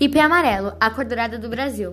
IP 0.00 0.16
amarelo, 0.20 0.74
a 0.78 0.90
cor 0.90 1.04
dourada 1.04 1.36
do 1.40 1.48
Brasil. 1.48 1.92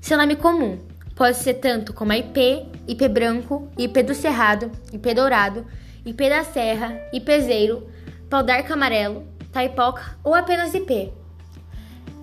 Seu 0.00 0.16
nome 0.16 0.36
comum 0.36 0.78
pode 1.14 1.36
ser 1.36 1.52
tanto 1.52 1.92
como 1.92 2.12
a 2.12 2.16
IP, 2.16 2.66
IP 2.88 3.08
branco, 3.08 3.70
IP 3.76 4.02
do 4.04 4.14
Cerrado, 4.14 4.72
IP 4.90 5.12
dourado, 5.12 5.66
IP 6.02 6.30
da 6.30 6.42
Serra, 6.44 6.98
IPzeiro, 7.12 7.86
pau 8.30 8.42
d'arco 8.42 8.72
amarelo, 8.72 9.28
taipoca 9.52 10.16
ou 10.24 10.34
apenas 10.34 10.72
IP. 10.72 11.12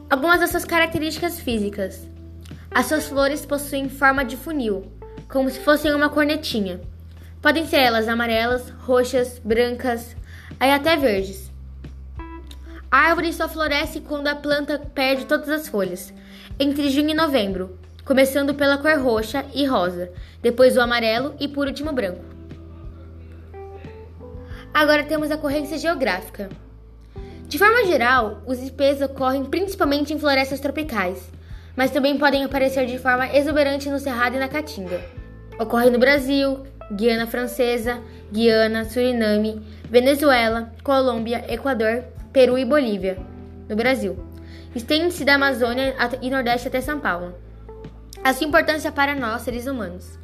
Algumas 0.09 0.39
das 0.39 0.49
suas 0.49 0.65
características 0.65 1.39
físicas. 1.39 2.07
As 2.71 2.87
suas 2.87 3.07
flores 3.07 3.45
possuem 3.45 3.89
forma 3.89 4.25
de 4.25 4.35
funil, 4.35 4.91
como 5.29 5.47
se 5.47 5.59
fossem 5.59 5.93
uma 5.93 6.09
cornetinha. 6.09 6.81
Podem 7.39 7.67
ser 7.67 7.81
elas 7.81 8.07
amarelas, 8.07 8.71
roxas, 8.79 9.39
brancas, 9.45 10.15
aí 10.59 10.71
até 10.71 10.97
verdes. 10.97 11.51
A 12.89 12.97
árvore 12.99 13.33
só 13.33 13.49
floresce 13.49 13.99
quando 13.99 14.27
a 14.27 14.35
planta 14.35 14.79
perde 14.79 15.25
todas 15.25 15.49
as 15.49 15.67
folhas, 15.67 16.13
entre 16.57 16.89
junho 16.89 17.09
e 17.09 17.13
novembro, 17.13 17.77
começando 18.05 18.53
pela 18.53 18.77
cor 18.77 18.97
roxa 18.99 19.45
e 19.53 19.65
rosa, 19.65 20.09
depois 20.41 20.77
o 20.77 20.81
amarelo 20.81 21.35
e 21.39 21.47
por 21.47 21.67
último 21.67 21.91
branco. 21.91 22.23
Agora 24.73 25.03
temos 25.03 25.31
a 25.31 25.37
corrência 25.37 25.77
geográfica. 25.77 26.49
De 27.47 27.57
forma 27.57 27.85
geral, 27.85 28.41
os 28.45 28.61
IPs 28.61 29.01
ocorrem 29.01 29.43
principalmente 29.43 30.13
em 30.13 30.19
florestas 30.19 30.59
tropicais, 30.61 31.29
mas 31.75 31.91
também 31.91 32.17
podem 32.17 32.43
aparecer 32.43 32.85
de 32.85 32.97
forma 32.97 33.27
exuberante 33.35 33.89
no 33.89 33.99
Cerrado 33.99 34.35
e 34.35 34.39
na 34.39 34.47
Caatinga. 34.47 35.01
Ocorre 35.59 35.89
no 35.89 35.99
Brasil, 35.99 36.65
Guiana 36.91 37.27
Francesa, 37.27 37.99
Guiana, 38.31 38.85
Suriname, 38.85 39.61
Venezuela, 39.89 40.71
Colômbia, 40.83 41.45
Equador, 41.49 42.03
Peru 42.37 42.55
e 42.55 42.63
Bolívia, 42.63 43.17
no 43.67 43.75
Brasil. 43.75 44.15
Estende-se 44.75 45.25
da 45.25 45.33
Amazônia 45.33 45.95
e 46.21 46.29
Nordeste 46.29 46.67
até 46.67 46.79
São 46.79 46.99
Paulo. 46.99 47.33
A 48.23 48.31
sua 48.31 48.45
importância 48.45 48.91
para 48.91 49.15
nós, 49.15 49.41
seres 49.41 49.65
humanos. 49.65 50.19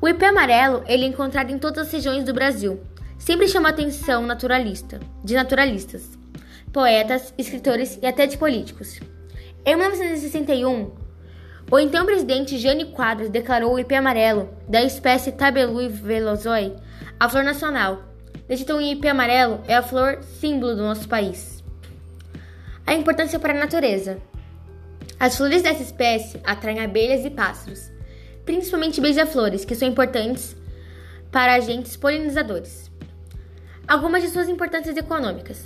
O 0.00 0.08
ipê 0.08 0.24
amarelo 0.24 0.82
ele 0.88 1.04
é 1.04 1.06
encontrado 1.06 1.52
em 1.52 1.58
todas 1.60 1.86
as 1.86 1.92
regiões 1.92 2.24
do 2.24 2.34
Brasil. 2.34 2.80
Sempre 3.16 3.46
chama 3.46 3.68
atenção 3.68 4.26
naturalista, 4.26 4.98
de 5.22 5.34
naturalistas 5.34 6.18
poetas, 6.72 7.32
escritores 7.38 8.00
e 8.02 8.06
até 8.08 8.26
de 8.26 8.36
políticos. 8.36 8.98
Em 9.64 9.76
1961, 9.76 10.90
o 11.70 11.78
então 11.78 12.04
presidente 12.04 12.58
Jânio 12.58 12.88
Quadros 12.88 13.28
declarou 13.28 13.74
o 13.74 13.78
ipê 13.78 13.94
amarelo 13.94 14.50
da 14.68 14.82
espécie 14.82 15.30
Tabelui 15.30 15.88
velozoi 15.88 16.74
a 17.20 17.28
flor 17.28 17.44
nacional. 17.44 18.13
Desde 18.46 18.64
então, 18.64 18.78
o 18.78 18.80
ipê 18.80 19.08
amarelo 19.08 19.62
é 19.66 19.74
a 19.74 19.82
flor 19.82 20.22
símbolo 20.22 20.74
do 20.74 20.82
nosso 20.82 21.08
país. 21.08 21.64
A 22.86 22.94
importância 22.94 23.38
para 23.38 23.54
a 23.54 23.58
natureza. 23.58 24.18
As 25.18 25.36
flores 25.36 25.62
dessa 25.62 25.82
espécie 25.82 26.40
atraem 26.44 26.80
abelhas 26.80 27.24
e 27.24 27.30
pássaros, 27.30 27.90
principalmente 28.44 29.00
beija-flores, 29.00 29.64
que 29.64 29.74
são 29.74 29.88
importantes 29.88 30.54
para 31.32 31.54
agentes 31.54 31.96
polinizadores. 31.96 32.90
Algumas 33.88 34.22
de 34.22 34.28
suas 34.28 34.48
importâncias 34.48 34.96
econômicas. 34.96 35.64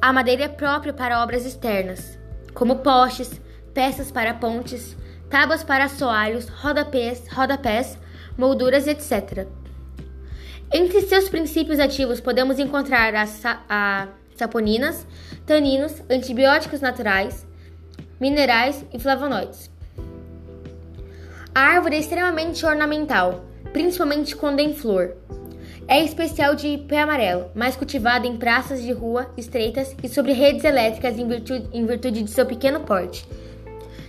A 0.00 0.12
madeira 0.12 0.44
é 0.44 0.48
própria 0.48 0.92
para 0.92 1.22
obras 1.22 1.44
externas, 1.44 2.18
como 2.54 2.76
postes, 2.76 3.40
peças 3.74 4.10
para 4.10 4.34
pontes, 4.34 4.96
tábuas 5.28 5.62
para 5.62 5.84
assoalhos, 5.84 6.48
rodapés, 6.48 7.26
rodapés, 7.30 7.98
molduras, 8.36 8.86
etc. 8.86 9.46
Entre 10.70 11.00
seus 11.00 11.30
princípios 11.30 11.80
ativos 11.80 12.20
podemos 12.20 12.58
encontrar 12.58 13.14
as 13.14 13.40
saponinas, 14.36 15.06
taninos, 15.46 15.94
antibióticos 16.10 16.82
naturais, 16.82 17.46
minerais 18.20 18.84
e 18.92 18.98
flavonoides. 18.98 19.70
A 21.54 21.60
árvore 21.60 21.96
é 21.96 21.98
extremamente 22.00 22.66
ornamental, 22.66 23.46
principalmente 23.72 24.36
quando 24.36 24.60
em 24.60 24.74
flor. 24.74 25.16
É 25.88 26.04
especial 26.04 26.54
de 26.54 26.76
pé 26.86 27.00
amarelo, 27.00 27.50
mais 27.54 27.74
cultivado 27.74 28.26
em 28.26 28.36
praças 28.36 28.82
de 28.82 28.92
rua 28.92 29.32
estreitas 29.38 29.96
e 30.02 30.08
sobre 30.08 30.32
redes 30.32 30.64
elétricas 30.64 31.18
em 31.18 31.26
virtude, 31.26 31.66
em 31.72 31.86
virtude 31.86 32.22
de 32.22 32.30
seu 32.30 32.44
pequeno 32.44 32.80
porte. 32.80 33.26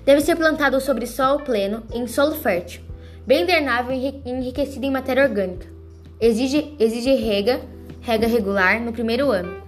Deve 0.03 0.19
ser 0.19 0.35
plantado 0.35 0.81
sobre 0.81 1.07
solo 1.07 1.39
pleno, 1.39 1.83
em 1.93 2.05
solo 2.05 2.35
fértil, 2.35 2.81
bem 3.25 3.45
drenável 3.45 3.95
e 3.95 4.21
enriquecido 4.25 4.85
em 4.85 4.91
matéria 4.91 5.23
orgânica. 5.23 5.78
Exige, 6.21 6.75
exige 6.79 7.15
rega, 7.15 7.61
rega 8.01 8.27
regular 8.27 8.81
no 8.81 8.91
primeiro 8.91 9.31
ano, 9.31 9.63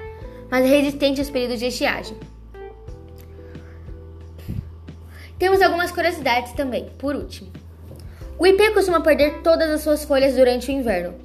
mas 0.50 0.66
é 0.66 0.68
resistente 0.68 1.22
aos 1.22 1.30
períodos 1.30 1.60
de 1.60 1.68
estiagem. 1.68 2.18
Temos 5.40 5.62
algumas 5.62 5.92
curiosidades 5.92 6.52
também, 6.54 6.90
por 6.98 7.16
último. 7.16 7.50
O 8.38 8.46
ipê 8.46 8.72
costuma 8.72 9.02
perder 9.02 9.42
todas 9.42 9.70
as 9.70 9.82
suas 9.82 10.04
folhas 10.04 10.36
durante 10.36 10.70
o 10.70 10.74
inverno, 10.74 11.16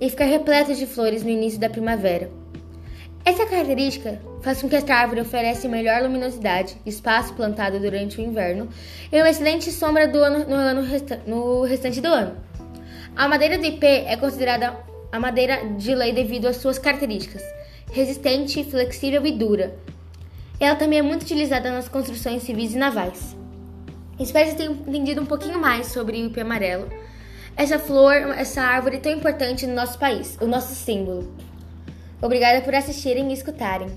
e 0.00 0.10
fica 0.10 0.24
repleta 0.24 0.74
de 0.74 0.86
flores 0.86 1.22
no 1.22 1.30
início 1.30 1.58
da 1.58 1.70
primavera. 1.70 2.30
Essa 3.24 3.46
característica 3.46 4.20
faz 4.42 4.60
com 4.60 4.68
que 4.68 4.76
esta 4.76 4.94
árvore 4.94 5.22
ofereça 5.22 5.66
melhor 5.66 6.02
luminosidade, 6.02 6.76
espaço 6.84 7.32
plantado 7.32 7.80
durante 7.80 8.18
o 8.18 8.20
inverno 8.20 8.68
e 9.10 9.16
uma 9.16 9.30
excelente 9.30 9.72
sombra 9.72 10.04
ano, 10.04 10.44
no, 10.46 10.54
ano 10.54 10.82
resta, 10.82 11.22
no 11.26 11.62
restante 11.62 12.02
do 12.02 12.08
ano. 12.08 12.36
A 13.16 13.28
madeira 13.28 13.58
do 13.58 13.64
ipê 13.64 14.04
é 14.06 14.16
considerada 14.16 14.76
a 15.12 15.20
madeira 15.20 15.64
de 15.76 15.94
lei 15.94 16.12
devido 16.12 16.46
às 16.46 16.56
suas 16.56 16.78
características, 16.78 17.42
resistente, 17.92 18.64
flexível 18.64 19.24
e 19.24 19.32
dura. 19.32 19.76
Ela 20.58 20.76
também 20.76 20.98
é 20.98 21.02
muito 21.02 21.22
utilizada 21.22 21.70
nas 21.70 21.88
construções 21.88 22.42
civis 22.42 22.74
e 22.74 22.78
navais. 22.78 23.36
Espero 24.18 24.50
que 24.50 24.56
tenham 24.56 24.72
entendido 24.72 25.20
um 25.20 25.26
pouquinho 25.26 25.58
mais 25.58 25.88
sobre 25.88 26.20
o 26.20 26.26
ipê 26.26 26.40
amarelo 26.40 26.88
essa 27.56 27.78
flor, 27.78 28.14
essa 28.36 28.62
árvore 28.62 28.98
tão 28.98 29.12
importante 29.12 29.66
no 29.66 29.74
nosso 29.74 29.98
país, 29.98 30.36
o 30.40 30.46
nosso 30.46 30.74
símbolo. 30.74 31.32
Obrigada 32.20 32.62
por 32.62 32.74
assistirem 32.74 33.30
e 33.30 33.34
escutarem. 33.34 33.96